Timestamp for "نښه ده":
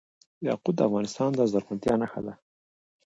2.01-2.33